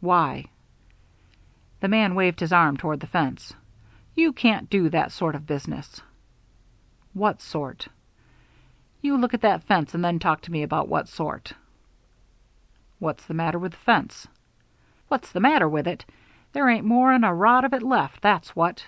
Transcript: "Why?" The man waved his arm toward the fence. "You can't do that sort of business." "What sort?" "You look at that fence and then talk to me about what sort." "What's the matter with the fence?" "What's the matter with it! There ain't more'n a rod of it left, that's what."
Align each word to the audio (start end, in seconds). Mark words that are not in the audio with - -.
"Why?" 0.00 0.46
The 1.80 1.88
man 1.88 2.14
waved 2.14 2.40
his 2.40 2.50
arm 2.50 2.78
toward 2.78 3.00
the 3.00 3.06
fence. 3.06 3.52
"You 4.14 4.32
can't 4.32 4.70
do 4.70 4.88
that 4.88 5.12
sort 5.12 5.34
of 5.34 5.46
business." 5.46 6.00
"What 7.12 7.42
sort?" 7.42 7.88
"You 9.02 9.18
look 9.18 9.34
at 9.34 9.42
that 9.42 9.64
fence 9.64 9.94
and 9.94 10.02
then 10.02 10.18
talk 10.18 10.40
to 10.48 10.50
me 10.50 10.62
about 10.62 10.88
what 10.88 11.08
sort." 11.08 11.52
"What's 13.00 13.26
the 13.26 13.34
matter 13.34 13.58
with 13.58 13.72
the 13.72 13.76
fence?" 13.84 14.26
"What's 15.08 15.30
the 15.30 15.40
matter 15.40 15.68
with 15.68 15.86
it! 15.86 16.06
There 16.54 16.70
ain't 16.70 16.86
more'n 16.86 17.22
a 17.22 17.34
rod 17.34 17.66
of 17.66 17.74
it 17.74 17.82
left, 17.82 18.22
that's 18.22 18.56
what." 18.56 18.86